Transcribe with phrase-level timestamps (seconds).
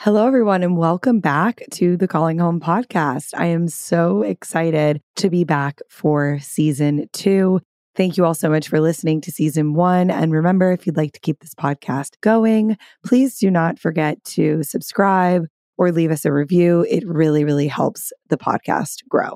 [0.00, 3.30] Hello, everyone, and welcome back to the Calling Home podcast.
[3.36, 7.58] I am so excited to be back for season two.
[7.96, 10.08] Thank you all so much for listening to season one.
[10.12, 14.62] And remember, if you'd like to keep this podcast going, please do not forget to
[14.62, 15.46] subscribe
[15.78, 16.86] or leave us a review.
[16.88, 19.32] It really, really helps the podcast grow.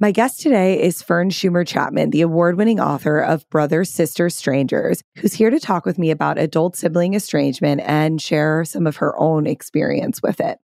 [0.00, 5.02] My guest today is Fern Schumer Chapman, the award winning author of Brothers, Sisters, Strangers,
[5.16, 9.18] who's here to talk with me about adult sibling estrangement and share some of her
[9.18, 10.58] own experience with it.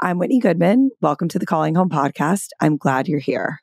[0.00, 0.92] I'm Whitney Goodman.
[1.02, 2.48] Welcome to the Calling Home podcast.
[2.58, 3.60] I'm glad you're here.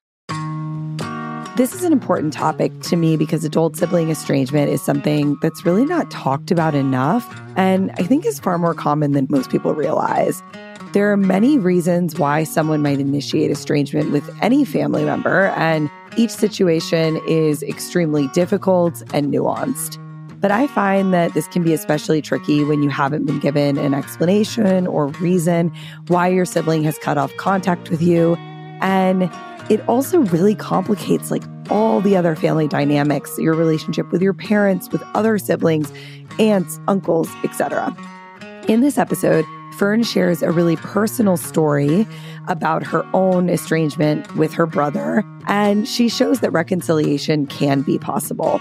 [1.56, 5.86] This is an important topic to me because adult sibling estrangement is something that's really
[5.86, 10.44] not talked about enough and I think is far more common than most people realize.
[10.94, 16.32] There are many reasons why someone might initiate estrangement with any family member, and each
[16.32, 20.02] situation is extremely difficult and nuanced.
[20.40, 23.94] But I find that this can be especially tricky when you haven't been given an
[23.94, 25.74] explanation or reason
[26.08, 28.36] why your sibling has cut off contact with you.
[28.80, 29.32] And
[29.70, 34.90] it also really complicates like all the other family dynamics, your relationship with your parents,
[34.90, 35.92] with other siblings,
[36.40, 37.96] aunts, uncles, etc.
[38.68, 39.44] In this episode,
[39.78, 42.08] Fern shares a really personal story
[42.48, 48.60] about her own estrangement with her brother, and she shows that reconciliation can be possible.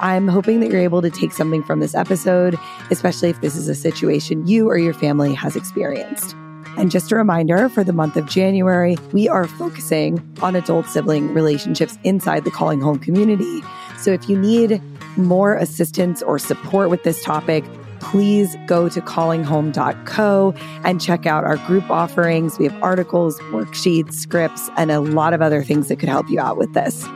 [0.00, 2.58] I'm hoping that you're able to take something from this episode,
[2.90, 6.34] especially if this is a situation you or your family has experienced.
[6.76, 11.32] And just a reminder for the month of January, we are focusing on adult sibling
[11.32, 13.62] relationships inside the Calling Home community.
[13.98, 14.80] So if you need
[15.16, 17.64] more assistance or support with this topic,
[18.00, 22.58] please go to callinghome.co and check out our group offerings.
[22.58, 26.40] We have articles, worksheets, scripts, and a lot of other things that could help you
[26.40, 27.06] out with this.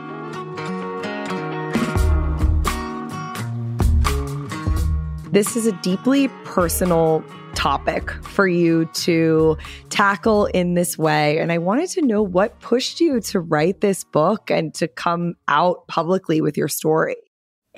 [5.31, 7.21] This is a deeply personal
[7.55, 9.57] topic for you to
[9.89, 11.39] tackle in this way.
[11.39, 15.33] And I wanted to know what pushed you to write this book and to come
[15.47, 17.17] out publicly with your story.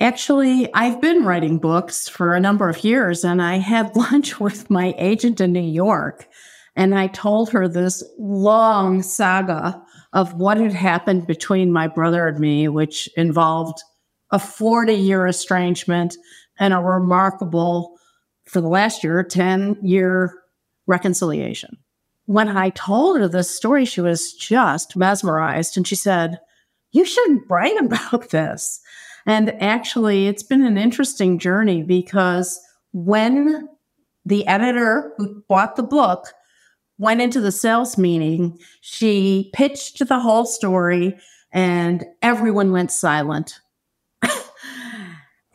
[0.00, 4.70] Actually, I've been writing books for a number of years, and I had lunch with
[4.70, 6.28] my agent in New York,
[6.76, 9.82] and I told her this long saga
[10.12, 13.82] of what had happened between my brother and me, which involved
[14.30, 16.16] a 40 year estrangement
[16.60, 17.98] and a remarkable,
[18.46, 20.32] for the last year, 10 year
[20.86, 21.76] reconciliation.
[22.26, 26.38] When I told her this story, she was just mesmerized and she said,
[26.92, 28.80] You shouldn't write about this.
[29.28, 32.58] And actually, it's been an interesting journey because
[32.92, 33.68] when
[34.24, 36.32] the editor who bought the book
[36.96, 41.14] went into the sales meeting, she pitched the whole story
[41.52, 43.60] and everyone went silent.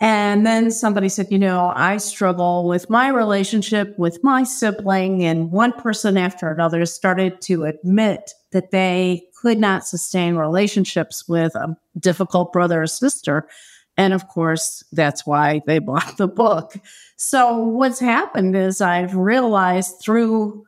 [0.03, 5.23] And then somebody said, You know, I struggle with my relationship with my sibling.
[5.23, 11.55] And one person after another started to admit that they could not sustain relationships with
[11.55, 13.47] a difficult brother or sister.
[13.95, 16.73] And of course, that's why they bought the book.
[17.15, 20.65] So, what's happened is I've realized through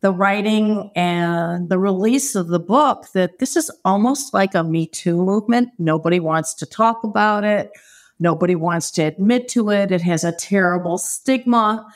[0.00, 4.86] the writing and the release of the book that this is almost like a Me
[4.86, 5.70] Too movement.
[5.80, 7.72] Nobody wants to talk about it,
[8.18, 9.90] nobody wants to admit to it.
[9.90, 11.86] It has a terrible stigma.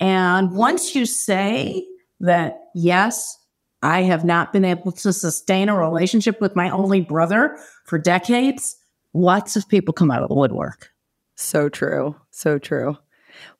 [0.00, 1.86] And once you say
[2.20, 3.38] that, yes,
[3.82, 8.76] I have not been able to sustain a relationship with my only brother for decades.
[9.12, 10.90] Lots of people come out of the woodwork.
[11.36, 12.16] So true.
[12.30, 12.96] So true.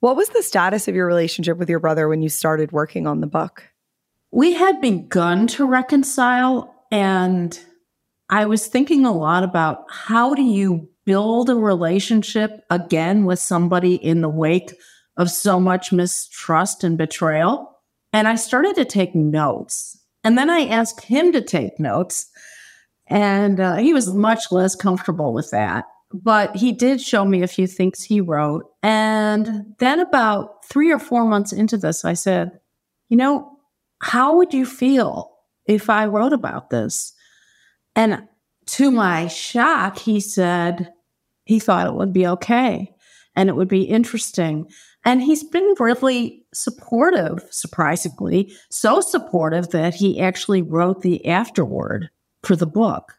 [0.00, 3.20] What was the status of your relationship with your brother when you started working on
[3.20, 3.68] the book?
[4.30, 7.58] We had begun to reconcile, and
[8.30, 13.94] I was thinking a lot about how do you build a relationship again with somebody
[13.94, 14.74] in the wake
[15.16, 17.70] of so much mistrust and betrayal.
[18.12, 19.98] And I started to take notes.
[20.22, 22.26] And then I asked him to take notes.
[23.06, 25.84] And uh, he was much less comfortable with that.
[26.12, 28.64] But he did show me a few things he wrote.
[28.82, 32.52] And then, about three or four months into this, I said,
[33.08, 33.58] You know,
[34.00, 35.32] how would you feel
[35.66, 37.12] if I wrote about this?
[37.96, 38.28] And
[38.66, 40.92] to my shock, he said
[41.44, 42.94] he thought it would be okay
[43.36, 44.70] and it would be interesting.
[45.04, 52.08] And he's been really supportive, surprisingly, so supportive that he actually wrote the afterword
[52.42, 53.14] for the book,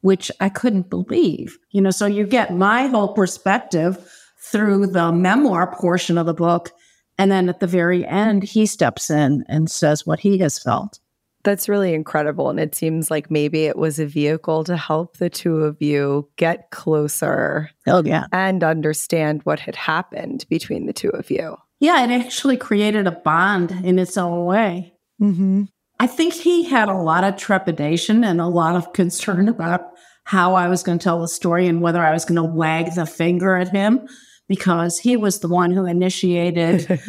[0.00, 1.58] which I couldn't believe.
[1.70, 6.70] You know, so you get my whole perspective through the memoir portion of the book.
[7.18, 11.00] And then at the very end, he steps in and says what he has felt.
[11.48, 12.50] That's really incredible.
[12.50, 16.28] And it seems like maybe it was a vehicle to help the two of you
[16.36, 17.70] get closer.
[17.86, 18.26] Oh, yeah.
[18.32, 21.56] And understand what had happened between the two of you.
[21.80, 24.92] Yeah, it actually created a bond in its own way.
[25.22, 25.62] Mm-hmm.
[25.98, 29.92] I think he had a lot of trepidation and a lot of concern about
[30.24, 32.94] how I was going to tell the story and whether I was going to wag
[32.94, 34.06] the finger at him
[34.48, 36.82] because he was the one who initiated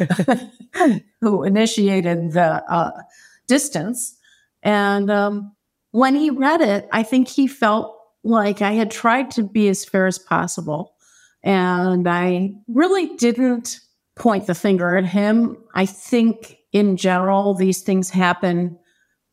[1.20, 3.02] who initiated the uh,
[3.46, 4.16] distance.
[4.62, 5.54] And um,
[5.92, 9.84] when he read it, I think he felt like I had tried to be as
[9.84, 10.94] fair as possible,
[11.42, 13.80] and I really didn't
[14.16, 15.56] point the finger at him.
[15.74, 18.78] I think in general, these things happen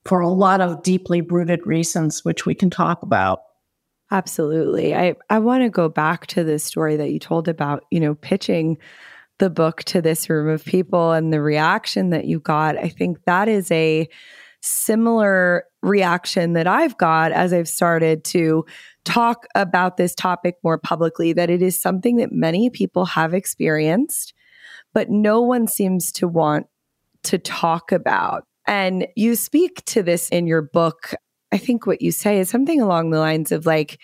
[0.06, 3.42] for a lot of deeply rooted reasons, which we can talk about.
[4.10, 4.96] Absolutely.
[4.96, 8.16] I, I want to go back to the story that you told about, you know,
[8.16, 8.78] pitching
[9.40, 12.78] the book to this room of people and the reaction that you got.
[12.78, 14.08] I think that is a
[14.62, 18.66] similar reaction that I've got as I've started to
[19.06, 24.34] talk about this topic more publicly, that it is something that many people have experienced,
[24.94, 26.68] but no one seems to want
[27.24, 28.44] to talk about.
[28.66, 31.14] And you speak to this in your book.
[31.52, 34.00] I think what you say is something along the lines of like,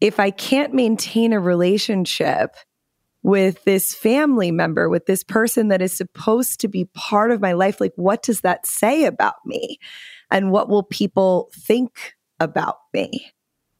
[0.00, 2.56] if I can't maintain a relationship
[3.22, 7.52] with this family member, with this person that is supposed to be part of my
[7.52, 9.78] life, like, what does that say about me?
[10.30, 13.30] And what will people think about me?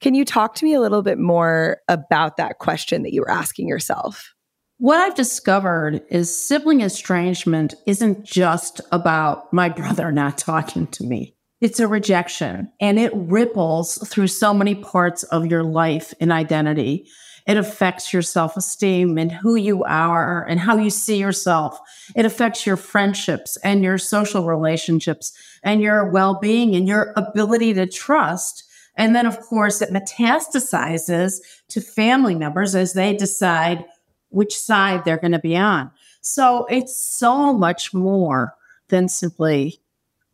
[0.00, 3.30] Can you talk to me a little bit more about that question that you were
[3.30, 4.34] asking yourself?
[4.78, 11.36] What I've discovered is sibling estrangement isn't just about my brother not talking to me.
[11.60, 17.06] It's a rejection and it ripples through so many parts of your life and identity.
[17.46, 21.78] It affects your self esteem and who you are and how you see yourself.
[22.14, 27.74] It affects your friendships and your social relationships and your well being and your ability
[27.74, 28.64] to trust.
[28.96, 33.84] And then, of course, it metastasizes to family members as they decide
[34.28, 35.90] which side they're going to be on.
[36.20, 38.54] So it's so much more
[38.88, 39.80] than simply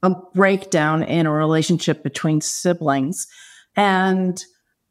[0.03, 3.27] a breakdown in a relationship between siblings.
[3.77, 4.43] And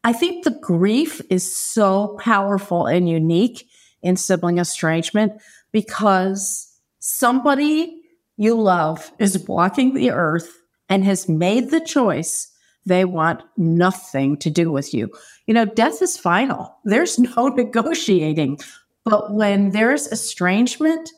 [0.04, 3.68] I think the grief is so powerful and unique
[4.02, 5.32] in sibling estrangement
[5.72, 8.02] because somebody
[8.36, 12.48] you love is walking the earth and has made the choice
[12.86, 15.10] they want nothing to do with you.
[15.46, 16.74] You know, death is final.
[16.84, 18.58] There's no negotiating.
[19.04, 21.10] But when there's estrangement,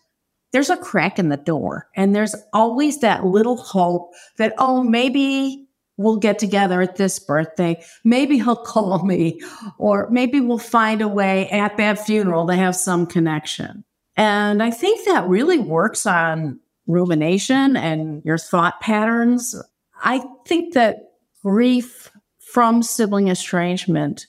[0.53, 1.88] there's a crack in the door.
[1.97, 5.69] And there's always that little hope that, oh, maybe
[6.00, 7.82] we'll get together at this birthday.
[8.05, 9.41] Maybe he'll call me,
[9.76, 13.85] or maybe we'll find a way at that funeral to have some connection.
[14.17, 19.55] And I think that really works on rumination and your thought patterns.
[20.02, 21.12] I think that
[21.43, 22.11] grief
[22.41, 24.26] from sibling estrangement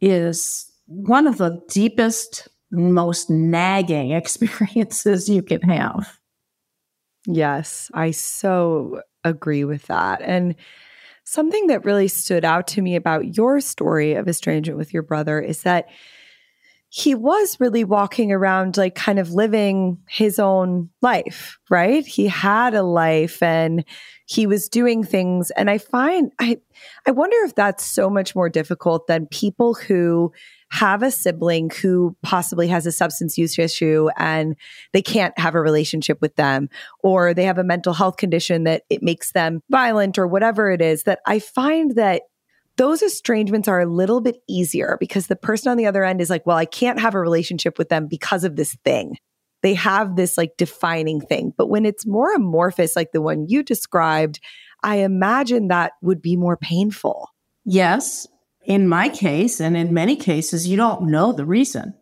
[0.00, 6.18] is one of the deepest most nagging experiences you can have.
[7.26, 10.22] Yes, I so agree with that.
[10.22, 10.54] And
[11.30, 15.38] something that really stood out to me about your story of estrangement with your brother
[15.38, 15.88] is that
[16.88, 22.04] he was really walking around like kind of living his own life, right?
[22.04, 23.84] He had a life and
[24.30, 26.58] he was doing things and I find I
[27.04, 30.32] I wonder if that's so much more difficult than people who
[30.70, 34.54] have a sibling who possibly has a substance use issue and
[34.92, 36.68] they can't have a relationship with them,
[37.02, 40.80] or they have a mental health condition that it makes them violent or whatever it
[40.80, 42.22] is, that I find that
[42.76, 46.30] those estrangements are a little bit easier because the person on the other end is
[46.30, 49.16] like, well, I can't have a relationship with them because of this thing.
[49.62, 51.52] They have this like defining thing.
[51.56, 54.40] But when it's more amorphous, like the one you described,
[54.82, 57.28] I imagine that would be more painful.
[57.64, 58.26] Yes
[58.64, 61.94] in my case, and in many cases, you don't know the reason.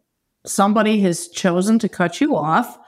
[0.45, 2.79] Somebody has chosen to cut you off,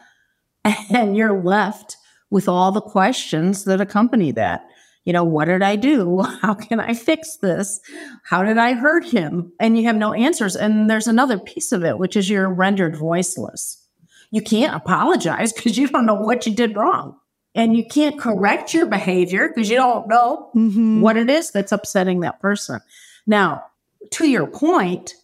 [0.65, 1.97] and you're left
[2.31, 4.67] with all the questions that accompany that.
[5.05, 6.21] You know, what did I do?
[6.43, 7.81] How can I fix this?
[8.25, 9.53] How did I hurt him?
[9.59, 10.57] And you have no answers.
[10.57, 13.80] And there's another piece of it, which is you're rendered voiceless.
[14.31, 17.17] You can't apologize because you don't know what you did wrong.
[17.55, 21.01] And you can't correct your behavior because you don't know mm-hmm.
[21.01, 22.81] what it is that's upsetting that person.
[23.27, 23.65] Now,
[24.13, 25.15] to your point,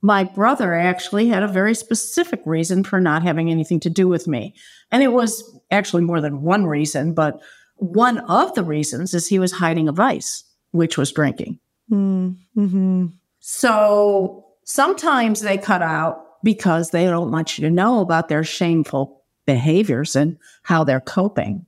[0.00, 4.26] my brother actually had a very specific reason for not having anything to do with
[4.26, 4.54] me.
[4.90, 7.40] And it was actually more than one reason, but
[7.76, 11.58] one of the reasons is he was hiding a vice, which was drinking.
[11.90, 13.06] Mm-hmm.
[13.40, 19.22] So sometimes they cut out because they don't want you to know about their shameful
[19.46, 21.66] behaviors and how they're coping.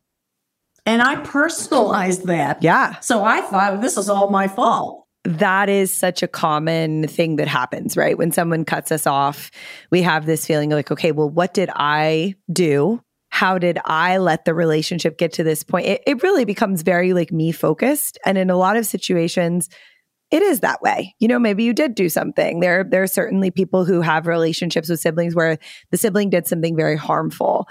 [0.85, 2.63] And I personalized that.
[2.63, 2.99] Yeah.
[3.01, 7.47] So I thought this is all my fault that is such a common thing that
[7.47, 8.19] happens, right?
[8.19, 9.53] When someone cuts us off,
[9.91, 13.01] we have this feeling like, okay, well, what did I do
[13.33, 15.87] how did I let the relationship get to this point?
[15.87, 18.19] It, it really becomes very like me focused.
[18.27, 19.71] And in a lot of situations,
[20.33, 21.15] it is that way.
[21.19, 22.61] You know, maybe you did do something.
[22.61, 25.59] There, there are certainly people who have relationships with siblings where
[25.91, 27.69] the sibling did something very harmful.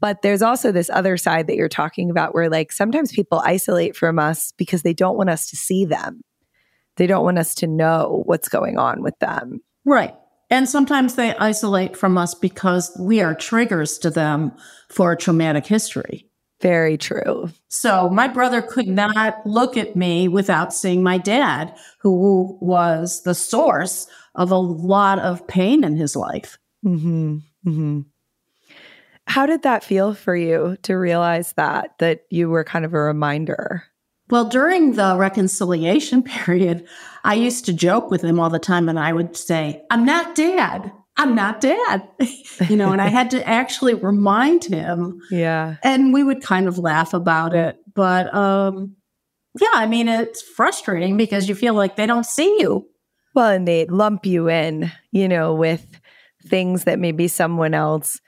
[0.00, 3.96] But there's also this other side that you're talking about where like sometimes people isolate
[3.96, 6.22] from us because they don't want us to see them.
[6.96, 9.60] They don't want us to know what's going on with them.
[9.84, 10.14] Right.
[10.50, 14.52] And sometimes they isolate from us because we are triggers to them
[14.88, 16.28] for a traumatic history.
[16.60, 17.50] Very true.
[17.68, 23.34] So my brother could not look at me without seeing my dad, who was the
[23.34, 26.58] source of a lot of pain in his life.
[26.84, 27.38] Mm-hmm.
[27.66, 28.00] Mm-hmm.
[29.26, 33.00] How did that feel for you to realize that, that you were kind of a
[33.00, 33.84] reminder?
[34.30, 36.86] Well, during the reconciliation period,
[37.24, 40.34] I used to joke with him all the time and I would say, I'm not
[40.34, 40.92] dad.
[41.16, 42.08] I'm not dad.
[42.68, 45.20] you know, and I had to actually remind him.
[45.30, 45.76] Yeah.
[45.82, 47.76] And we would kind of laugh about it.
[47.94, 48.96] But um
[49.60, 52.88] yeah, I mean it's frustrating because you feel like they don't see you.
[53.34, 55.86] Well, and they lump you in, you know, with
[56.46, 58.20] things that maybe someone else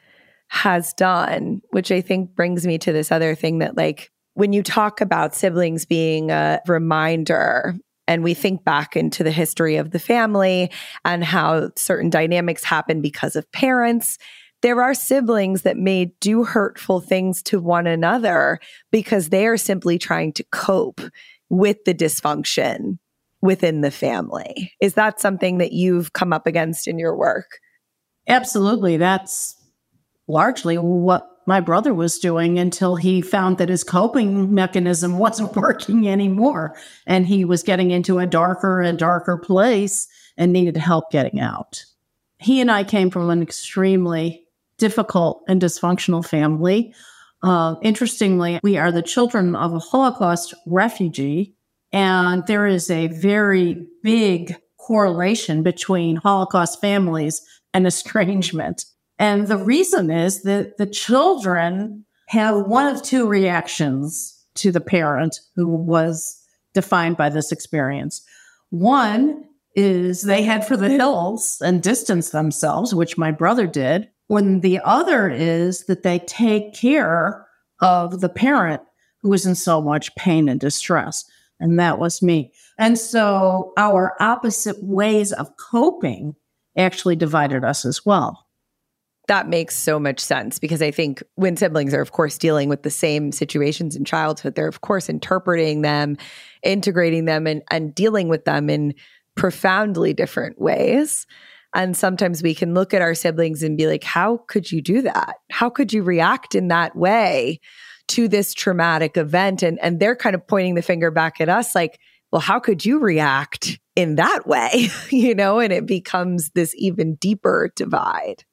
[0.48, 4.62] has done, which I think brings me to this other thing that like when you
[4.62, 7.74] talk about siblings being a reminder
[8.08, 10.70] and we think back into the history of the family
[11.04, 14.18] and how certain dynamics happen because of parents,
[14.62, 18.58] there are siblings that may do hurtful things to one another
[18.90, 21.00] because they are simply trying to cope
[21.48, 22.98] with the dysfunction
[23.42, 24.72] within the family.
[24.80, 27.60] Is that something that you've come up against in your work?
[28.28, 28.96] Absolutely.
[28.96, 29.54] That's
[30.26, 36.08] largely what my brother was doing until he found that his coping mechanism wasn't working
[36.08, 36.76] anymore.
[37.06, 41.84] And he was getting into a darker and darker place and needed help getting out.
[42.38, 44.44] He and I came from an extremely
[44.78, 46.94] difficult and dysfunctional family.
[47.42, 51.54] Uh, interestingly, we are the children of a Holocaust refugee,
[51.92, 57.40] and there is a very big correlation between Holocaust families
[57.72, 58.84] and estrangement.
[59.18, 65.40] And the reason is that the children have one of two reactions to the parent
[65.54, 66.42] who was
[66.74, 68.22] defined by this experience.
[68.70, 69.44] One
[69.74, 74.08] is they head for the hills and distance themselves, which my brother did.
[74.28, 77.46] When the other is that they take care
[77.80, 78.82] of the parent
[79.22, 81.24] who is in so much pain and distress.
[81.60, 82.52] And that was me.
[82.78, 86.34] And so our opposite ways of coping
[86.76, 88.45] actually divided us as well
[89.28, 92.82] that makes so much sense because I think when siblings are, of course, dealing with
[92.82, 96.16] the same situations in childhood, they're, of course, interpreting them,
[96.62, 98.94] integrating them, and, and dealing with them in
[99.34, 101.26] profoundly different ways.
[101.74, 105.02] And sometimes we can look at our siblings and be like, how could you do
[105.02, 105.34] that?
[105.50, 107.60] How could you react in that way
[108.08, 109.62] to this traumatic event?
[109.62, 111.98] And, and they're kind of pointing the finger back at us like,
[112.32, 114.88] well, how could you react in that way?
[115.10, 118.44] you know, and it becomes this even deeper divide.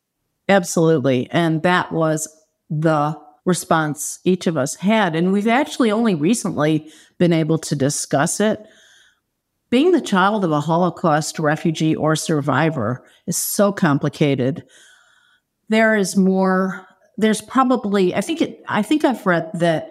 [0.49, 1.29] Absolutely.
[1.31, 2.27] And that was
[2.69, 5.15] the response each of us had.
[5.15, 8.65] And we've actually only recently been able to discuss it.
[9.69, 14.63] Being the child of a Holocaust refugee or survivor is so complicated.
[15.69, 16.85] There is more,
[17.17, 19.89] there's probably, I think it, I think I've read that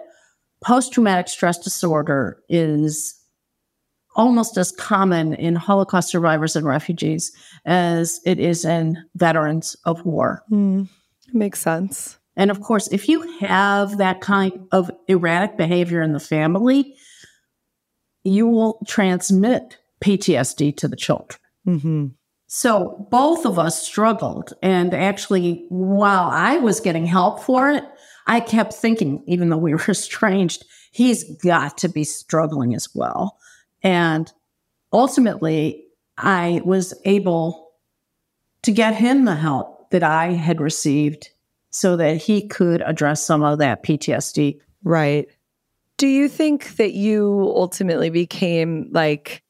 [0.63, 3.19] post traumatic stress disorder is
[4.15, 7.31] almost as common in Holocaust survivors and refugees
[7.65, 10.43] as it is in veterans of war.
[10.51, 10.87] Mm,
[11.33, 12.17] makes sense.
[12.35, 16.95] And of course, if you have that kind of erratic behavior in the family,
[18.23, 21.39] you will transmit PTSD to the children.
[21.67, 22.07] Mm-hmm.
[22.47, 24.53] So both of us struggled.
[24.61, 27.83] And actually, while I was getting help for it,
[28.27, 33.37] I kept thinking, even though we were estranged, he's got to be struggling as well.
[33.83, 34.31] And
[34.91, 35.85] ultimately,
[36.17, 37.71] I was able
[38.63, 41.29] to get him the help that I had received
[41.69, 44.59] so that he could address some of that PTSD.
[44.83, 45.27] Right.
[45.97, 49.43] Do you think that you ultimately became like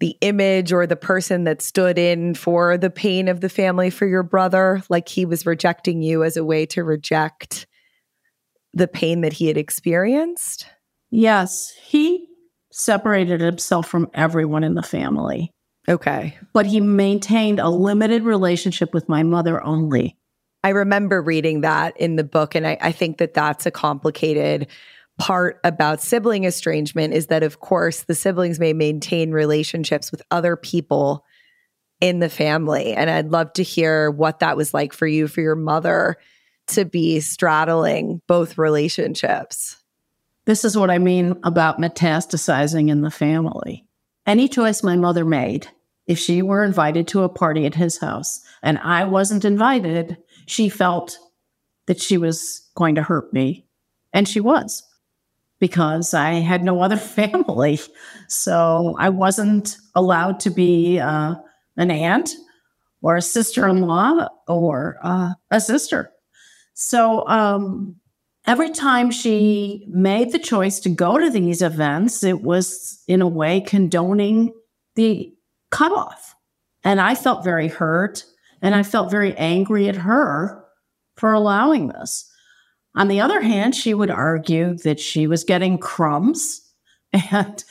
[0.00, 4.06] the image or the person that stood in for the pain of the family for
[4.06, 4.82] your brother?
[4.88, 7.66] Like he was rejecting you as a way to reject
[8.74, 10.66] the pain that he had experienced?
[11.10, 11.72] Yes.
[11.80, 12.28] He
[12.76, 15.52] separated himself from everyone in the family.
[15.88, 16.36] Okay.
[16.52, 20.16] But he maintained a limited relationship with my mother only.
[20.64, 24.66] I remember reading that in the book, and I, I, think that that's a complicated
[25.18, 30.56] part about sibling estrangement is that, of course, the siblings may maintain relationships with other
[30.56, 31.24] people
[32.00, 32.92] in the family.
[32.92, 36.16] And I'd love to hear what that was like for you, for your mother
[36.68, 39.76] to be straddling both relationships.
[40.46, 43.86] This is what I mean about metastasizing in the family.
[44.26, 45.68] Any choice my mother made,
[46.06, 50.68] if she were invited to a party at his house and I wasn't invited, she
[50.68, 51.18] felt
[51.86, 53.66] that she was going to hurt me.
[54.12, 54.82] And she was
[55.60, 57.80] because I had no other family.
[58.28, 61.36] So I wasn't allowed to be uh,
[61.76, 62.30] an aunt
[63.02, 66.10] or a sister in law or uh, a sister.
[66.74, 67.96] So um,
[68.46, 73.28] every time she made the choice to go to these events, it was in a
[73.28, 74.52] way condoning
[74.94, 75.32] the
[75.70, 76.34] cutoff.
[76.82, 78.24] And I felt very hurt
[78.60, 80.64] and I felt very angry at her
[81.16, 82.30] for allowing this.
[82.96, 86.60] On the other hand, she would argue that she was getting crumbs
[87.12, 87.64] and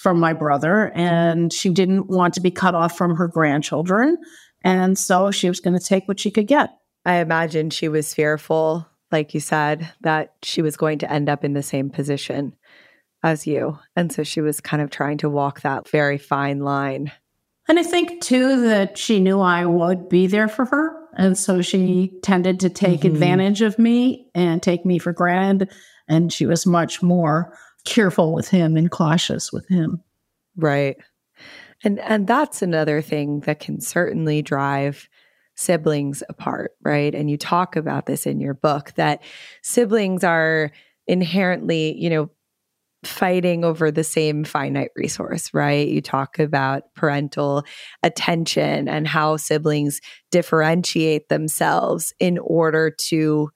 [0.00, 4.16] from my brother and she didn't want to be cut off from her grandchildren
[4.62, 6.70] and so she was going to take what she could get.
[7.04, 11.44] I imagine she was fearful, like you said, that she was going to end up
[11.44, 12.54] in the same position
[13.22, 13.78] as you.
[13.96, 17.12] And so she was kind of trying to walk that very fine line.
[17.68, 20.96] And I think too that she knew I would be there for her.
[21.16, 23.14] And so she tended to take mm-hmm.
[23.14, 25.70] advantage of me and take me for granted.
[26.08, 30.02] And she was much more careful with him and cautious with him.
[30.56, 30.96] Right.
[31.82, 35.08] And and that's another thing that can certainly drive
[35.60, 37.14] siblings apart, right?
[37.14, 39.22] And you talk about this in your book that
[39.62, 40.72] siblings are
[41.06, 42.30] inherently, you know,
[43.04, 45.88] fighting over the same finite resource, right?
[45.88, 47.64] You talk about parental
[48.02, 50.00] attention and how siblings
[50.30, 53.50] differentiate themselves in order to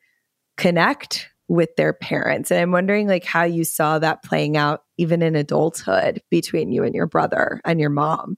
[0.56, 2.50] connect with their parents.
[2.50, 6.84] And I'm wondering like how you saw that playing out even in adulthood between you
[6.84, 8.36] and your brother and your mom.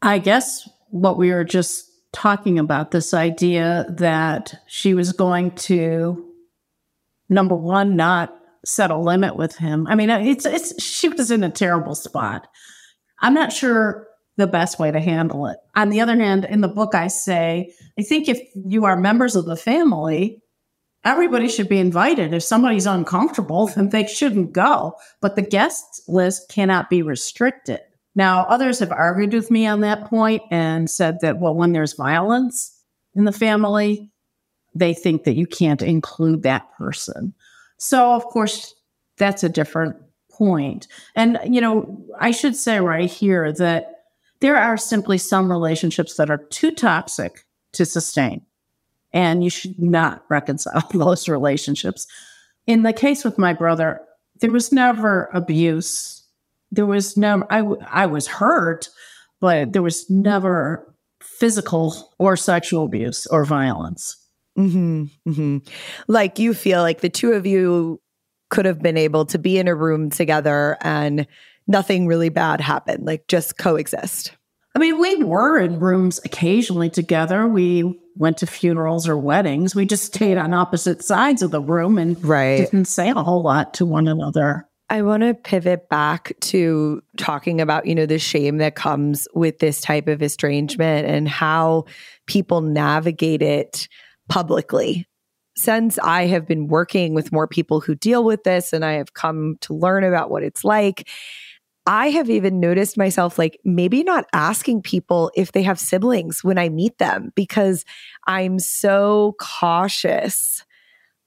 [0.00, 6.26] I guess what we were just talking about this idea that she was going to
[7.28, 9.86] number one not set a limit with him.
[9.86, 12.46] I mean, it's it's she was in a terrible spot.
[13.20, 15.58] I'm not sure the best way to handle it.
[15.74, 19.36] On the other hand, in the book I say, I think if you are members
[19.36, 20.42] of the family,
[21.04, 22.32] everybody should be invited.
[22.32, 24.94] If somebody's uncomfortable, then they shouldn't go.
[25.20, 27.80] But the guest list cannot be restricted.
[28.14, 31.94] Now, others have argued with me on that point and said that, well, when there's
[31.94, 32.76] violence
[33.14, 34.10] in the family,
[34.74, 37.34] they think that you can't include that person.
[37.78, 38.74] So, of course,
[39.16, 39.96] that's a different
[40.30, 40.86] point.
[41.14, 44.04] And, you know, I should say right here that
[44.40, 48.42] there are simply some relationships that are too toxic to sustain
[49.12, 52.06] and you should not reconcile those relationships.
[52.66, 54.00] In the case with my brother,
[54.40, 56.19] there was never abuse.
[56.70, 58.88] There was never, I, I was hurt,
[59.40, 60.86] but there was never
[61.22, 64.16] physical or sexual abuse or violence.
[64.58, 65.58] Mm-hmm, mm-hmm.
[66.08, 68.00] Like you feel like the two of you
[68.50, 71.26] could have been able to be in a room together and
[71.66, 74.32] nothing really bad happened, like just coexist.
[74.74, 77.46] I mean, we were in rooms occasionally together.
[77.46, 79.74] We went to funerals or weddings.
[79.74, 82.58] We just stayed on opposite sides of the room and right.
[82.58, 84.68] didn't say a whole lot to one another.
[84.92, 89.60] I want to pivot back to talking about, you know, the shame that comes with
[89.60, 91.84] this type of estrangement and how
[92.26, 93.86] people navigate it
[94.28, 95.06] publicly.
[95.56, 99.14] Since I have been working with more people who deal with this and I have
[99.14, 101.08] come to learn about what it's like,
[101.86, 106.58] I have even noticed myself like maybe not asking people if they have siblings when
[106.58, 107.84] I meet them because
[108.26, 110.64] I'm so cautious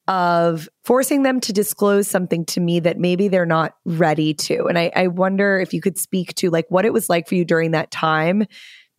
[0.08, 4.66] of forcing them to disclose something to me that maybe they're not ready to.
[4.66, 7.36] And I, I wonder if you could speak to like what it was like for
[7.36, 8.46] you during that time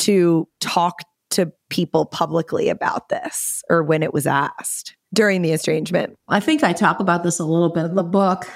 [0.00, 6.16] to talk to people publicly about this or when it was asked during the estrangement.
[6.28, 8.48] I think I talk about this a little bit in the book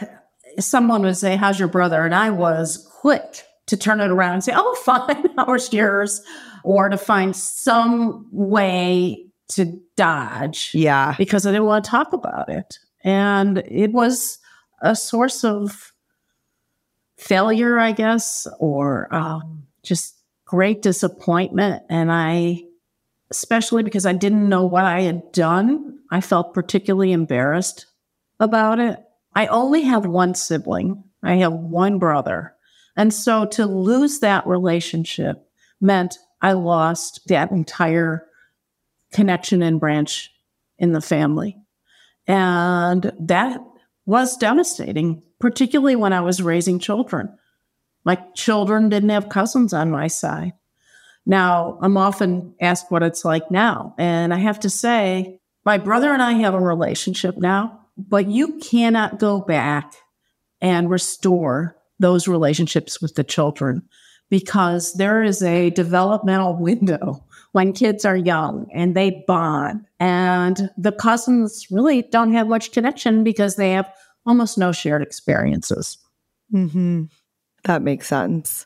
[0.58, 2.04] someone would say, How's your brother?
[2.04, 6.22] And I was quick to turn it around and say, Oh, fine, how's yours?
[6.64, 10.72] Or to find some way to dodge.
[10.74, 11.14] Yeah.
[11.16, 12.78] Because I didn't want to talk about it.
[13.02, 14.38] And it was
[14.82, 15.92] a source of
[17.16, 21.82] failure, I guess, or um, just great disappointment.
[21.88, 22.64] And I,
[23.30, 27.86] especially because I didn't know what I had done, I felt particularly embarrassed
[28.40, 28.98] about it.
[29.34, 31.04] I only have one sibling.
[31.22, 32.54] I have one brother.
[32.96, 35.48] And so to lose that relationship
[35.80, 38.27] meant I lost that entire
[39.12, 40.30] connection and branch
[40.78, 41.56] in the family.
[42.26, 43.60] And that
[44.06, 47.36] was devastating, particularly when I was raising children.
[48.04, 50.52] My children didn't have cousins on my side.
[51.26, 53.94] Now, I'm often asked what it's like now.
[53.98, 58.58] And I have to say, my brother and I have a relationship now, but you
[58.58, 59.92] cannot go back
[60.60, 63.82] and restore those relationships with the children
[64.30, 67.24] because there is a developmental window
[67.58, 69.84] when kids are young and they bond.
[69.98, 73.92] And the cousins really don't have much connection because they have
[74.24, 75.98] almost no shared experiences.
[76.54, 77.06] Mm-hmm.
[77.64, 78.64] That makes sense.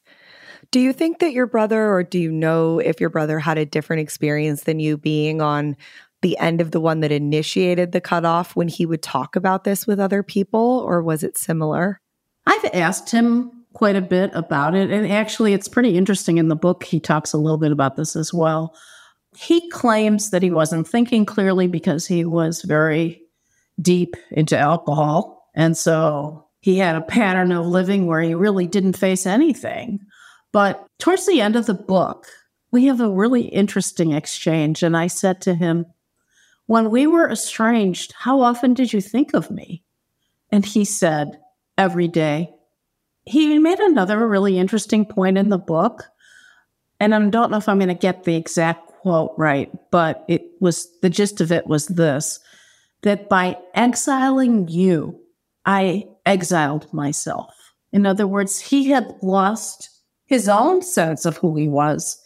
[0.73, 3.65] Do you think that your brother, or do you know if your brother had a
[3.65, 5.75] different experience than you being on
[6.21, 9.87] the end of the one that initiated the cutoff when he would talk about this
[9.87, 11.99] with other people, or was it similar?
[12.45, 14.91] I've asked him quite a bit about it.
[14.91, 16.85] And actually, it's pretty interesting in the book.
[16.85, 18.75] He talks a little bit about this as well.
[19.37, 23.23] He claims that he wasn't thinking clearly because he was very
[23.81, 25.49] deep into alcohol.
[25.55, 30.01] And so he had a pattern of living where he really didn't face anything.
[30.53, 32.27] But towards the end of the book,
[32.71, 34.83] we have a really interesting exchange.
[34.83, 35.87] And I said to him,
[36.67, 39.83] When we were estranged, how often did you think of me?
[40.51, 41.39] And he said,
[41.79, 42.51] Every day
[43.25, 46.05] he made another really interesting point in the book.
[47.01, 50.43] And I don't know if I'm going to get the exact quote right, but it
[50.61, 52.41] was the gist of it was this
[53.03, 55.21] that by exiling you,
[55.67, 57.53] I exiled myself.
[57.93, 59.91] In other words, he had lost
[60.27, 62.21] his own sense of who he was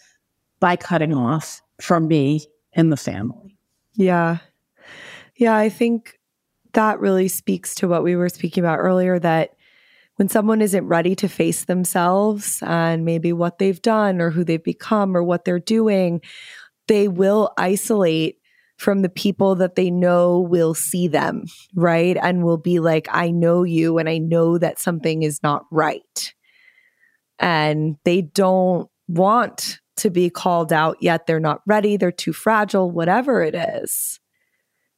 [0.60, 3.56] by cutting off from me and the family.
[3.94, 4.38] Yeah.
[5.36, 6.18] Yeah, I think
[6.74, 9.55] that really speaks to what we were speaking about earlier that
[10.16, 14.62] when someone isn't ready to face themselves and maybe what they've done or who they've
[14.62, 16.20] become or what they're doing,
[16.88, 18.38] they will isolate
[18.78, 22.16] from the people that they know will see them, right?
[22.20, 26.34] And will be like, I know you and I know that something is not right.
[27.38, 31.26] And they don't want to be called out yet.
[31.26, 31.96] They're not ready.
[31.96, 34.20] They're too fragile, whatever it is.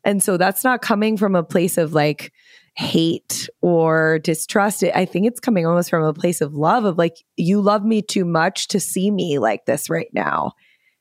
[0.05, 2.33] And so that's not coming from a place of like,
[2.79, 7.17] hate or distrust i think it's coming almost from a place of love of like
[7.37, 10.53] you love me too much to see me like this right now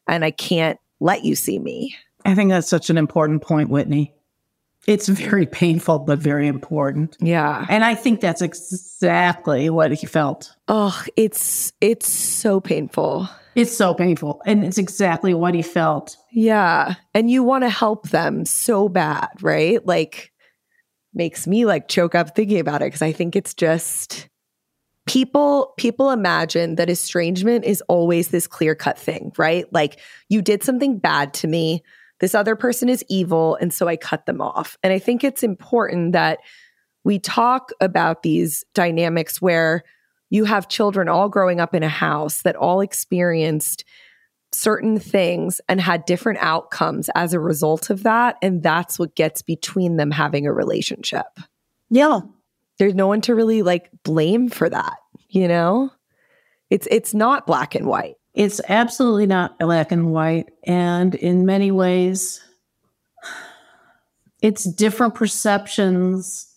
[0.07, 1.95] and i can't let you see me.
[2.25, 4.13] I think that's such an important point whitney.
[4.85, 7.17] It's very painful but very important.
[7.19, 7.65] Yeah.
[7.69, 10.55] And i think that's exactly what he felt.
[10.67, 13.29] Oh it's it's so painful.
[13.55, 16.17] It's so painful and it's exactly what he felt.
[16.31, 19.85] Yeah and you want to help them so bad right?
[19.85, 20.31] Like
[21.17, 24.29] makes me like choke up thinking about it because I think it's just
[25.07, 29.65] people people imagine that estrangement is always this clear-cut thing, right?
[29.73, 29.99] Like
[30.29, 31.83] you did something bad to me,
[32.19, 34.77] this other person is evil and so I cut them off.
[34.83, 36.39] And I think it's important that
[37.03, 39.83] we talk about these dynamics where
[40.29, 43.85] you have children all growing up in a house that all experienced
[44.51, 48.37] certain things and had different outcomes as a result of that.
[48.41, 51.25] And that's what gets between them having a relationship.
[51.89, 52.21] Yeah.
[52.79, 54.97] There's no one to really like blame for that,
[55.29, 55.91] you know?
[56.69, 58.15] It's it's not black and white.
[58.33, 60.49] It's absolutely not black and white.
[60.63, 62.43] And in many ways,
[64.41, 66.53] it's different perceptions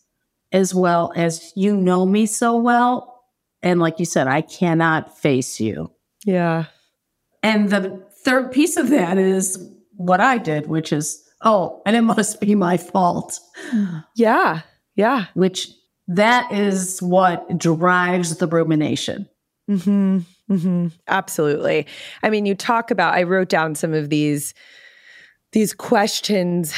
[0.53, 3.24] as well as you know me so well.
[3.62, 5.92] And like you said, I cannot face you.
[6.24, 6.66] Yeah.
[7.42, 12.00] And the third piece of that is what I did, which is, oh, and it
[12.03, 13.38] must be my fault.
[14.16, 14.61] Yeah.
[14.96, 15.26] Yeah.
[15.35, 15.68] Which
[16.09, 19.29] that is what drives the rumination.
[19.70, 20.18] Mm-hmm.
[20.53, 20.88] Mm-hmm.
[21.07, 21.87] Absolutely.
[22.22, 24.53] I mean, you talk about, I wrote down some of these,
[25.53, 26.74] these questions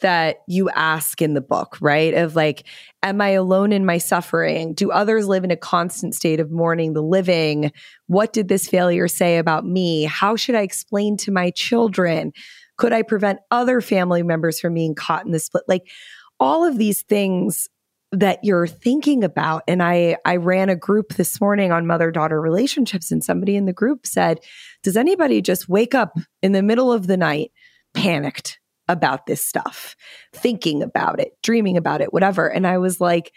[0.00, 2.14] that you ask in the book, right?
[2.14, 2.66] Of like,
[3.02, 4.74] am I alone in my suffering?
[4.74, 7.72] Do others live in a constant state of mourning the living?
[8.06, 10.04] What did this failure say about me?
[10.04, 12.32] How should I explain to my children?
[12.76, 15.64] Could I prevent other family members from being caught in the split?
[15.66, 15.88] Like
[16.38, 17.68] all of these things
[18.12, 19.62] that you're thinking about.
[19.66, 23.66] And I, I ran a group this morning on mother daughter relationships, and somebody in
[23.66, 24.40] the group said,
[24.82, 27.50] Does anybody just wake up in the middle of the night
[27.94, 28.58] panicked?
[28.88, 29.96] About this stuff,
[30.32, 32.46] thinking about it, dreaming about it, whatever.
[32.46, 33.32] And I was like,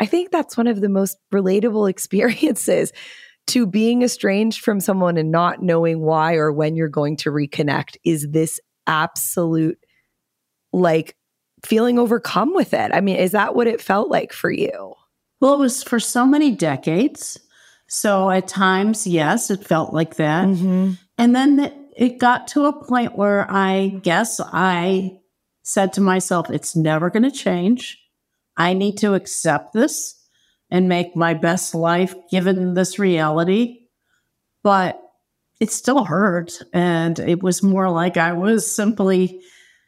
[0.00, 2.92] I think that's one of the most relatable experiences
[3.46, 7.96] to being estranged from someone and not knowing why or when you're going to reconnect
[8.04, 9.78] is this absolute
[10.72, 11.14] like
[11.64, 12.90] feeling overcome with it.
[12.92, 14.94] I mean, is that what it felt like for you?
[15.40, 17.38] Well, it was for so many decades.
[17.86, 20.46] So at times, yes, it felt like that.
[20.46, 20.92] Mm-hmm.
[21.18, 25.18] And then the, it got to a point where I guess I
[25.62, 27.98] said to myself, it's never going to change.
[28.56, 30.20] I need to accept this
[30.70, 33.86] and make my best life given this reality.
[34.62, 35.00] But
[35.60, 36.60] it still hurt.
[36.72, 39.40] And it was more like I was simply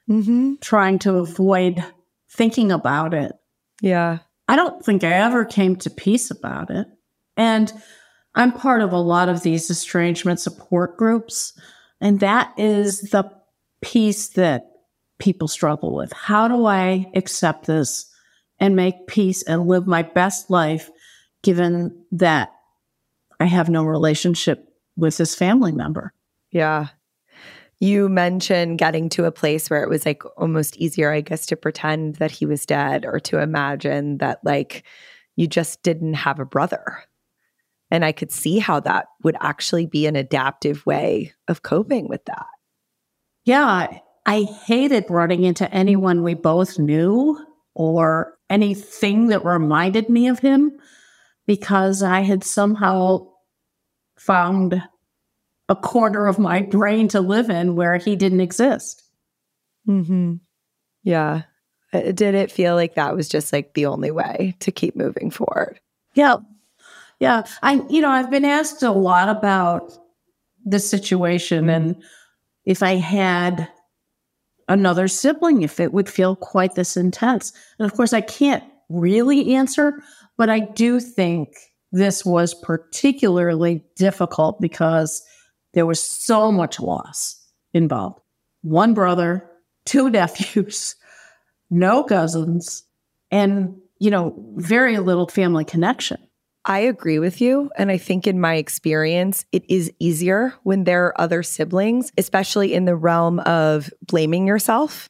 [0.09, 0.55] mm-hmm.
[0.61, 1.85] trying to avoid
[2.31, 3.33] thinking about it.
[3.81, 4.19] Yeah.
[4.49, 6.87] I don't think I ever came to peace about it.
[7.37, 7.73] And
[8.35, 11.59] I'm part of a lot of these estrangement support groups.
[12.01, 13.31] And that is the
[13.81, 14.71] piece that
[15.19, 16.13] people struggle with.
[16.13, 18.11] How do I accept this
[18.59, 20.91] and make peace and live my best life
[21.43, 22.51] given that
[23.41, 26.13] I have no relationship with this family member?
[26.51, 26.89] Yeah.
[27.79, 31.57] You mentioned getting to a place where it was like almost easier, I guess, to
[31.57, 34.85] pretend that he was dead or to imagine that like
[35.37, 37.05] you just didn't have a brother.
[37.97, 42.23] And I could see how that would actually be an adaptive way of coping with
[42.27, 42.45] that.
[43.47, 44.01] Yeah.
[44.27, 47.43] I hated running into anyone we both knew
[47.75, 50.79] or anything that reminded me of him
[51.47, 53.29] because I had somehow
[54.19, 54.83] found
[55.71, 59.03] a corner of my brain to live in where he didn't exist.
[59.87, 60.35] Hmm.
[61.03, 61.45] Yeah.
[61.95, 65.31] Uh, did it feel like that was just like the only way to keep moving
[65.31, 65.81] forward?
[66.13, 66.37] Yeah.
[67.19, 67.45] Yeah.
[67.63, 69.93] I, you know, I've been asked a lot about
[70.65, 71.71] the situation mm-hmm.
[71.71, 72.03] and
[72.65, 73.69] if I had
[74.69, 77.53] another sibling, if it would feel quite this intense.
[77.79, 80.03] And of course, I can't really answer,
[80.37, 81.55] but I do think
[81.93, 85.23] this was particularly difficult because
[85.75, 87.41] there was so much loss
[87.73, 88.21] involved.
[88.63, 89.49] One brother,
[89.85, 90.97] two nephews,
[91.71, 92.83] no cousins,
[93.31, 96.19] and, you know, very little family connection.
[96.69, 97.71] I agree with you.
[97.79, 102.75] And I think in my experience, it is easier when there are other siblings, especially
[102.75, 105.09] in the realm of blaming yourself.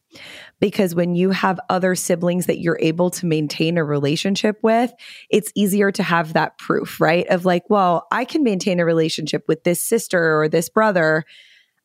[0.60, 4.92] Because when you have other siblings that you're able to maintain a relationship with,
[5.30, 7.26] it's easier to have that proof, right?
[7.28, 11.24] Of like, well, I can maintain a relationship with this sister or this brother,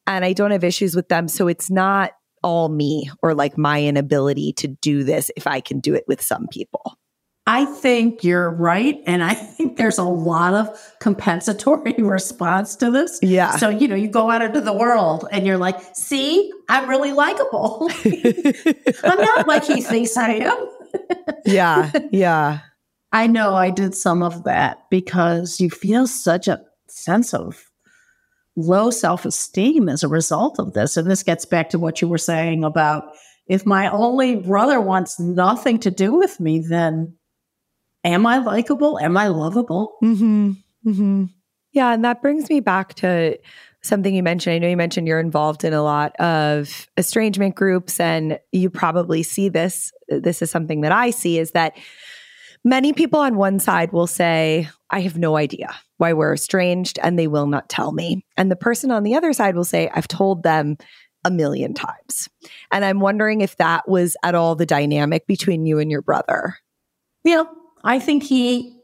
[0.05, 1.29] and I don't have issues with them.
[1.29, 2.11] So it's not
[2.43, 6.21] all me or like my inability to do this if I can do it with
[6.21, 6.97] some people.
[7.47, 9.01] I think you're right.
[9.07, 13.19] And I think there's a lot of compensatory response to this.
[13.21, 13.55] Yeah.
[13.57, 17.13] So, you know, you go out into the world and you're like, see, I'm really
[17.13, 17.89] likable.
[19.03, 20.67] I'm not like he thinks I am.
[21.45, 21.91] yeah.
[22.11, 22.59] Yeah.
[23.11, 27.65] I know I did some of that because you feel such a sense of
[28.55, 30.95] low self esteem as a result of this.
[30.95, 33.05] And this gets back to what you were saying about
[33.47, 37.15] if my only brother wants nothing to do with me, then
[38.03, 38.99] am I likable?
[38.99, 39.97] Am I lovable?
[40.03, 40.51] Mm-hmm.
[40.85, 41.25] Mm-hmm.
[41.73, 41.93] Yeah.
[41.93, 43.37] And that brings me back to
[43.81, 44.55] something you mentioned.
[44.55, 49.23] I know you mentioned you're involved in a lot of estrangement groups, and you probably
[49.23, 49.91] see this.
[50.07, 51.77] This is something that I see is that
[52.63, 57.17] many people on one side will say, I have no idea why we're estranged, and
[57.17, 58.23] they will not tell me.
[58.37, 60.77] And the person on the other side will say, I've told them
[61.23, 62.27] a million times.
[62.71, 66.57] And I'm wondering if that was at all the dynamic between you and your brother.
[67.23, 67.43] Yeah,
[67.83, 68.77] I think he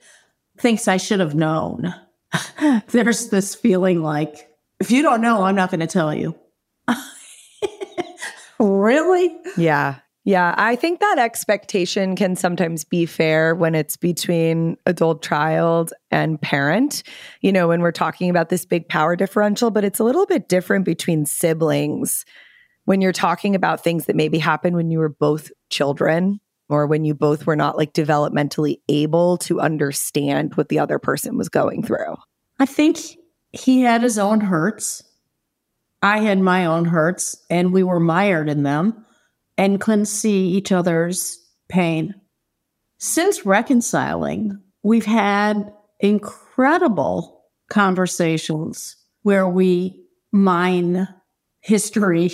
[0.59, 1.93] thinks I should have known.
[2.89, 6.35] There's this feeling like, if you don't know, I'm not going to tell you.
[8.59, 9.35] really?
[9.55, 9.99] Yeah.
[10.23, 10.53] Yeah.
[10.57, 17.03] I think that expectation can sometimes be fair when it's between adult child and parent,
[17.41, 20.49] you know, when we're talking about this big power differential, but it's a little bit
[20.49, 22.25] different between siblings
[22.83, 27.05] when you're talking about things that maybe happened when you were both children or when
[27.05, 31.83] you both were not like developmentally able to understand what the other person was going
[31.83, 32.15] through?
[32.59, 32.99] I think
[33.51, 35.03] he had his own hurts.
[36.01, 39.05] I had my own hurts, and we were mired in them
[39.57, 42.13] and couldn't see each other's pain.
[42.99, 51.07] Since reconciling, we've had incredible conversations where we mine
[51.61, 52.31] history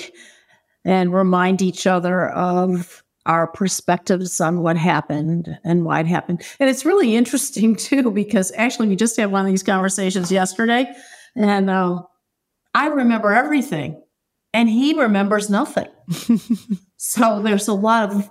[0.85, 6.41] and remind each other of our perspectives on what happened and why it happened.
[6.59, 10.91] And it's really interesting too, because actually we just had one of these conversations yesterday
[11.35, 12.01] and uh,
[12.73, 14.01] I remember everything
[14.53, 15.87] and he remembers nothing.
[16.97, 18.29] so there's a lot of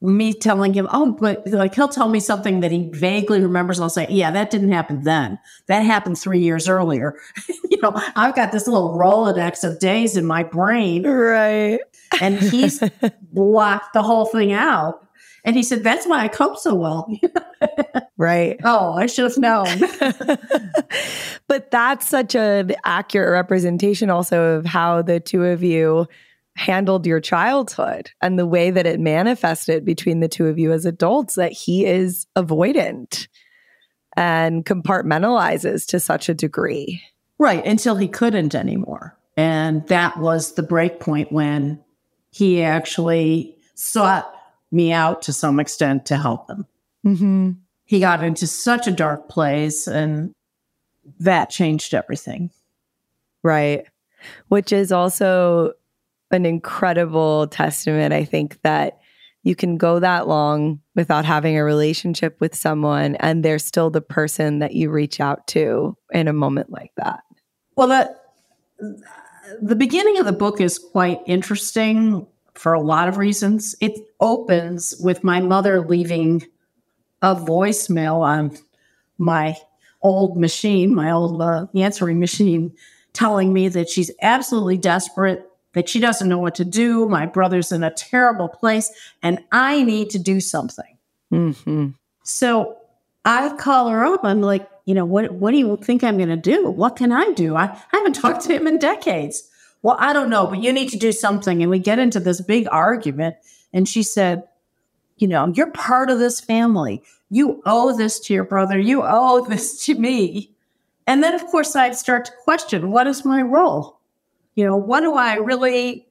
[0.00, 3.78] me telling him, oh, but like he'll tell me something that he vaguely remembers.
[3.78, 5.38] And I'll say, yeah, that didn't happen then.
[5.66, 7.16] That happened three years earlier.
[7.70, 11.04] you know, I've got this little Rolodex of days in my brain.
[11.04, 11.80] Right.
[12.20, 12.82] And he's
[13.32, 15.04] blocked the whole thing out.
[15.44, 17.10] And he said, that's why I cope so well.
[18.16, 18.58] right.
[18.64, 19.66] Oh, I should have known.
[21.46, 26.06] but that's such an accurate representation also of how the two of you
[26.58, 30.84] handled your childhood and the way that it manifested between the two of you as
[30.84, 33.28] adults that he is avoidant
[34.16, 37.00] and compartmentalizes to such a degree.
[37.38, 39.16] Right, until he couldn't anymore.
[39.36, 41.80] And that was the break point when
[42.32, 44.28] he actually sought
[44.72, 46.66] me out to some extent to help him.
[47.06, 47.50] Mm-hmm.
[47.84, 50.34] He got into such a dark place, and
[51.20, 52.50] that changed everything.
[53.44, 53.86] Right.
[54.48, 55.74] Which is also
[56.30, 58.98] an incredible testament, I think, that
[59.42, 64.00] you can go that long without having a relationship with someone and they're still the
[64.00, 67.20] person that you reach out to in a moment like that.
[67.76, 68.24] Well, that
[69.62, 73.74] the beginning of the book is quite interesting for a lot of reasons.
[73.80, 76.44] It opens with my mother leaving
[77.22, 78.56] a voicemail on
[79.16, 79.56] my
[80.02, 82.74] old machine, my old uh, answering machine,
[83.12, 87.08] telling me that she's absolutely desperate, that she doesn't know what to do.
[87.08, 88.90] My brother's in a terrible place,
[89.22, 90.96] and I need to do something.
[91.32, 91.88] Mm-hmm.
[92.22, 92.76] So
[93.24, 94.24] I call her up.
[94.24, 96.70] I'm like, you know, what, what do you think I'm going to do?
[96.70, 97.56] What can I do?
[97.56, 99.48] I, I haven't talked to him in decades.
[99.82, 101.62] Well, I don't know, but you need to do something.
[101.62, 103.36] And we get into this big argument.
[103.72, 104.44] And she said,
[105.18, 107.02] you know, you're part of this family.
[107.30, 108.78] You owe this to your brother.
[108.78, 110.52] You owe this to me.
[111.06, 113.97] And then, of course, I'd start to question what is my role?
[114.58, 116.08] You know, what do I really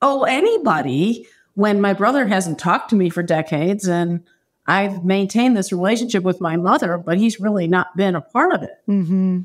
[0.00, 4.24] owe anybody when my brother hasn't talked to me for decades and
[4.66, 8.62] I've maintained this relationship with my mother, but he's really not been a part of
[8.62, 8.78] it.
[8.88, 9.40] Mm-hmm.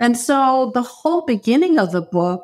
[0.00, 2.42] And so the whole beginning of the book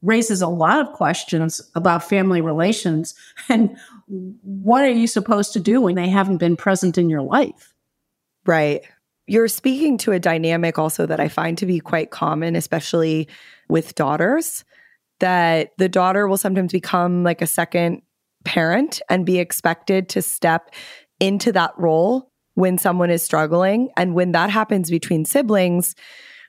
[0.00, 3.14] raises a lot of questions about family relations
[3.50, 7.74] and what are you supposed to do when they haven't been present in your life?
[8.46, 8.80] Right.
[9.26, 13.28] You're speaking to a dynamic also that I find to be quite common, especially
[13.68, 14.64] with daughters,
[15.20, 18.02] that the daughter will sometimes become like a second
[18.44, 20.70] parent and be expected to step
[21.20, 23.90] into that role when someone is struggling.
[23.96, 25.94] And when that happens between siblings,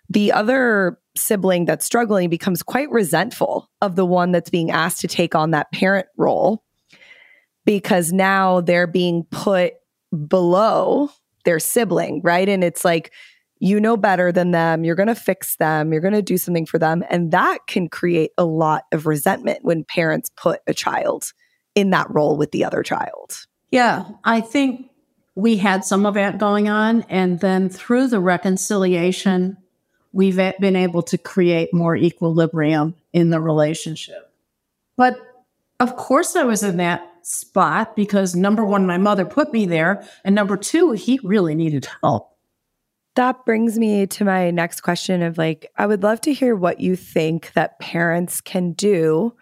[0.09, 5.07] the other sibling that's struggling becomes quite resentful of the one that's being asked to
[5.07, 6.63] take on that parent role
[7.65, 9.73] because now they're being put
[10.27, 11.09] below
[11.43, 12.47] their sibling, right?
[12.47, 13.11] And it's like,
[13.59, 14.83] you know better than them.
[14.83, 15.91] You're going to fix them.
[15.91, 17.03] You're going to do something for them.
[17.09, 21.33] And that can create a lot of resentment when parents put a child
[21.75, 23.45] in that role with the other child.
[23.71, 24.89] Yeah, I think
[25.35, 27.03] we had some of that going on.
[27.09, 29.57] And then through the reconciliation,
[30.11, 34.31] we've been able to create more equilibrium in the relationship.
[34.95, 35.19] But
[35.79, 40.07] of course, I was in that spot because number one, my mother put me there.
[40.23, 42.36] And number two, he really needed help.
[43.17, 46.79] That brings me to my next question of like, I would love to hear what
[46.79, 49.33] you think that parents can do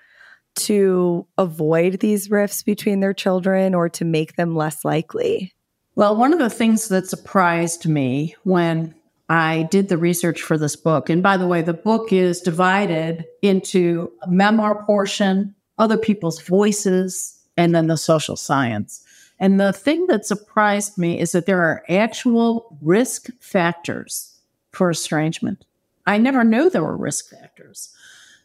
[0.56, 5.54] to avoid these rifts between their children or to make them less likely.
[5.94, 8.96] Well, one of the things that surprised me when
[9.28, 11.10] I did the research for this book.
[11.10, 17.38] And by the way, the book is divided into a memoir portion, other people's voices,
[17.58, 19.05] and then the social science.
[19.40, 24.40] And the thing that surprised me is that there are actual risk factors
[24.72, 25.66] for estrangement.
[26.06, 27.94] I never knew there were risk factors.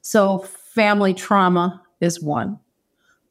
[0.03, 2.59] So, family trauma is one,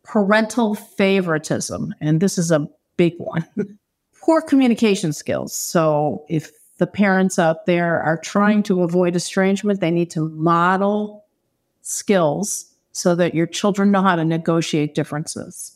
[0.03, 3.45] parental favoritism, and this is a big one,
[4.21, 5.53] poor communication skills.
[5.55, 11.25] So, if the parents out there are trying to avoid estrangement, they need to model
[11.81, 15.75] skills so that your children know how to negotiate differences.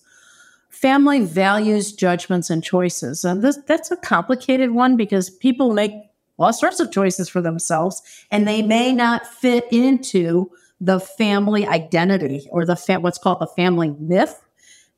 [0.74, 3.24] Family values judgments and choices.
[3.24, 5.94] And this, that's a complicated one because people make
[6.40, 10.50] all sorts of choices for themselves and they may not fit into
[10.82, 14.42] the family identity or the what's called the family myth.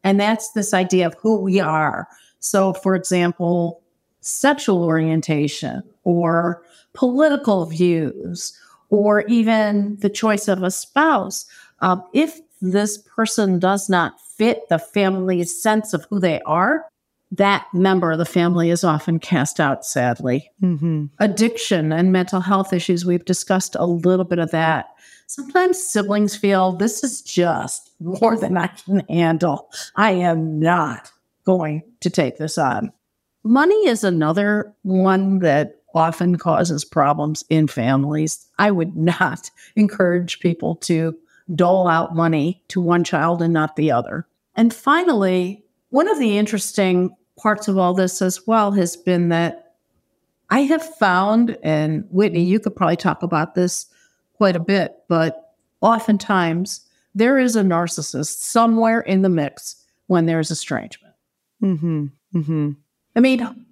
[0.01, 2.07] And that's this idea of who we are.
[2.39, 3.83] So, for example,
[4.21, 8.57] sexual orientation or political views
[8.89, 11.45] or even the choice of a spouse,
[11.81, 12.39] um, if
[12.71, 16.85] this person does not fit the family's sense of who they are,
[17.31, 20.51] that member of the family is often cast out, sadly.
[20.61, 21.05] Mm-hmm.
[21.19, 24.87] Addiction and mental health issues, we've discussed a little bit of that.
[25.27, 29.69] Sometimes siblings feel this is just more than I can handle.
[29.95, 31.11] I am not
[31.45, 32.91] going to take this on.
[33.43, 38.45] Money is another one that often causes problems in families.
[38.59, 41.17] I would not encourage people to
[41.53, 44.27] dole out money to one child and not the other.
[44.55, 49.73] And finally, one of the interesting parts of all this as well has been that
[50.49, 53.87] I have found, and Whitney, you could probably talk about this
[54.33, 56.81] quite a bit, but oftentimes
[57.13, 61.15] there is a narcissist somewhere in the mix when there's estrangement.
[61.63, 62.07] Mm-hmm.
[62.35, 62.71] Mm-hmm.
[63.15, 63.65] I mean,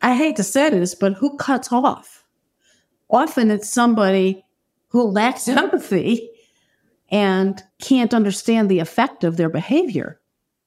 [0.00, 2.24] I hate to say this, but who cuts off?
[3.10, 4.44] Often it's somebody
[4.88, 6.30] who lacks empathy
[7.12, 10.18] and can't understand the effect of their behavior.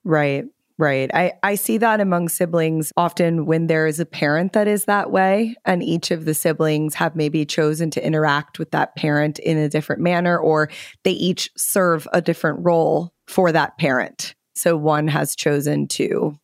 [0.05, 0.45] Right.
[0.77, 1.09] Right.
[1.13, 5.09] I, I see that among siblings often when there is a parent that is that
[5.09, 9.57] way, and each of the siblings have maybe chosen to interact with that parent in
[9.57, 10.69] a different manner, or
[11.05, 14.35] they each serve a different role for that parent.
[14.53, 16.37] So one has chosen to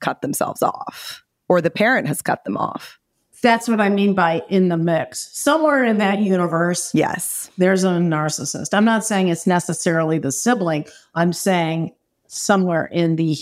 [0.00, 2.97] cut themselves off, or the parent has cut them off.
[3.42, 5.30] That's what I mean by in the mix.
[5.32, 8.74] Somewhere in that universe, yes, there's a narcissist.
[8.74, 10.86] I'm not saying it's necessarily the sibling.
[11.14, 11.92] I'm saying
[12.26, 13.36] somewhere in the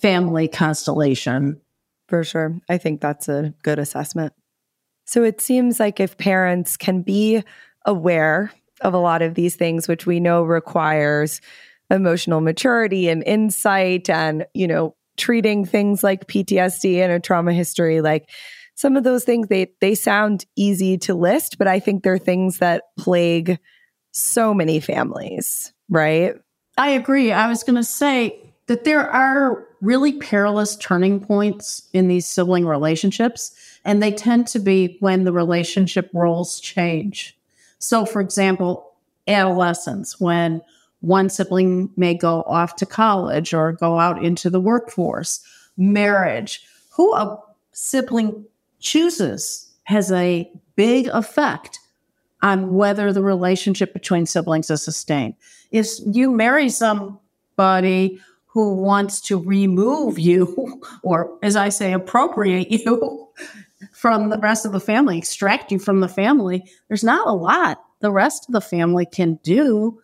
[0.00, 1.60] family constellation.
[2.06, 2.58] For sure.
[2.68, 4.32] I think that's a good assessment.
[5.04, 7.42] So it seems like if parents can be
[7.84, 11.40] aware of a lot of these things, which we know requires
[11.90, 18.00] emotional maturity and insight and, you know, treating things like PTSD and a trauma history,
[18.00, 18.30] like
[18.78, 22.58] some of those things they they sound easy to list, but I think they're things
[22.58, 23.58] that plague
[24.12, 26.36] so many families, right?
[26.76, 27.32] I agree.
[27.32, 32.66] I was going to say that there are really perilous turning points in these sibling
[32.66, 33.52] relationships,
[33.84, 37.36] and they tend to be when the relationship roles change.
[37.80, 38.92] So, for example,
[39.26, 40.62] adolescence, when
[41.00, 45.40] one sibling may go off to college or go out into the workforce,
[45.76, 46.62] marriage,
[46.92, 47.40] who a
[47.72, 48.44] sibling
[48.80, 51.78] chooses has a big effect
[52.42, 55.34] on whether the relationship between siblings is sustained.
[55.70, 63.28] If you marry somebody who wants to remove you, or as I say, appropriate you
[63.92, 67.82] from the rest of the family, extract you from the family, there's not a lot
[68.00, 70.00] the rest of the family can do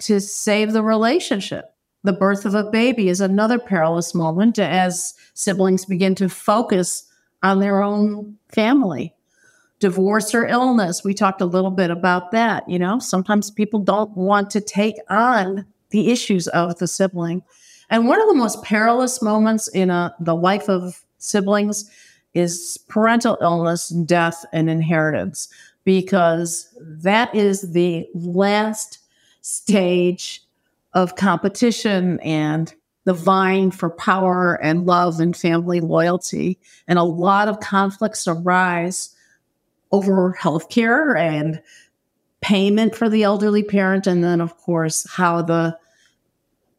[0.00, 1.74] to save the relationship.
[2.02, 7.06] The birth of a baby is another perilous moment as siblings begin to focus
[7.42, 9.14] on their own family.
[9.78, 12.68] Divorce or illness, we talked a little bit about that.
[12.68, 17.42] You know, sometimes people don't want to take on the issues of the sibling.
[17.88, 21.90] And one of the most perilous moments in a, the life of siblings
[22.34, 25.48] is parental illness, death, and inheritance,
[25.84, 28.98] because that is the last
[29.40, 30.42] stage
[30.92, 32.74] of competition and
[33.04, 36.58] the vying for power and love and family loyalty.
[36.86, 39.14] And a lot of conflicts arise
[39.90, 41.62] over healthcare and
[42.40, 44.06] payment for the elderly parent.
[44.06, 45.78] And then, of course, how the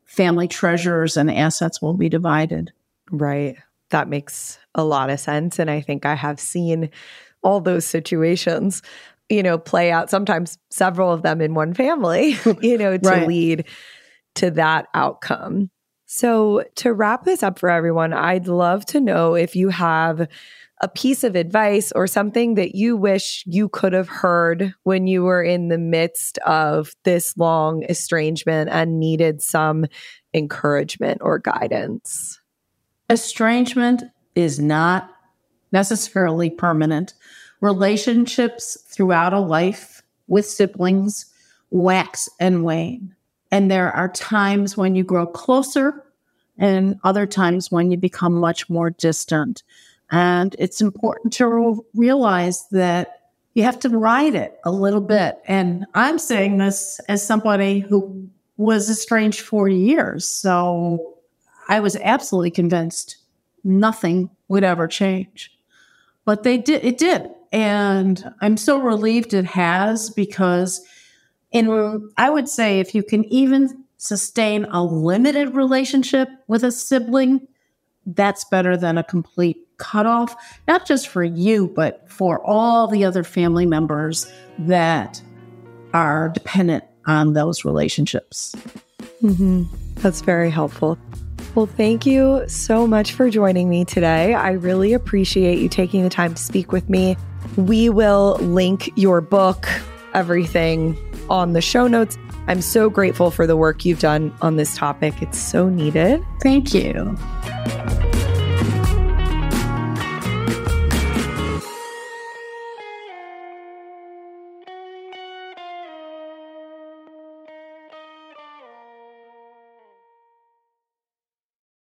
[0.06, 2.72] family treasures and assets will be divided.
[3.12, 3.58] Right.
[3.90, 5.60] That makes a lot of sense.
[5.60, 6.90] And I think I have seen
[7.44, 8.82] all those situations,
[9.30, 13.28] you know, play out sometimes several of them in one family, you know, to right.
[13.28, 13.66] lead
[14.36, 15.70] to that outcome.
[16.14, 20.28] So, to wrap this up for everyone, I'd love to know if you have
[20.82, 25.24] a piece of advice or something that you wish you could have heard when you
[25.24, 29.86] were in the midst of this long estrangement and needed some
[30.34, 32.42] encouragement or guidance?
[33.10, 34.04] Estrangement
[34.36, 35.10] is not
[35.72, 37.14] necessarily permanent.
[37.62, 41.28] Relationships throughout a life with siblings
[41.70, 43.16] wax and wane.
[43.52, 46.06] And there are times when you grow closer
[46.58, 49.64] and other times when you become much more distant.
[50.12, 53.22] And it's important to realize that
[53.54, 55.40] you have to ride it a little bit.
[55.46, 60.28] And I'm saying this as somebody who was estranged for years.
[60.28, 61.18] So
[61.68, 63.18] I was absolutely convinced
[63.64, 65.52] nothing would ever change.
[66.26, 67.30] But they did, it did.
[67.52, 70.86] And I'm so relieved it has because
[71.52, 77.48] in I would say if you can even sustain a limited relationship with a sibling,
[78.06, 80.36] that's better than a complete cutoff,
[80.68, 85.22] not just for you, but for all the other family members that
[85.94, 88.56] are dependent on those relationships.
[89.22, 89.64] Mm-hmm.
[89.96, 90.98] That's very helpful.
[91.54, 94.34] Well, thank you so much for joining me today.
[94.34, 97.18] I really appreciate you taking the time to speak with me.
[97.58, 99.68] We will link your book,
[100.14, 100.98] everything
[101.30, 102.18] on the show notes.
[102.48, 105.22] I'm so grateful for the work you've done on this topic.
[105.22, 106.26] It's so needed.
[106.42, 107.16] Thank you.